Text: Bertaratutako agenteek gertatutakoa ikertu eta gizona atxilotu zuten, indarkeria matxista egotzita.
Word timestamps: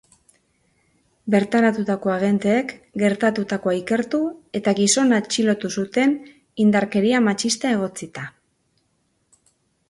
Bertaratutako 1.33 2.13
agenteek 2.13 2.73
gertatutakoa 3.01 3.75
ikertu 3.81 4.21
eta 4.61 4.73
gizona 4.79 5.21
atxilotu 5.25 5.71
zuten, 5.83 6.17
indarkeria 6.65 7.21
matxista 7.29 7.75
egotzita. 7.77 8.27